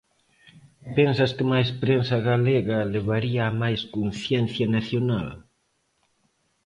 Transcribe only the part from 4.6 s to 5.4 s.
nacional?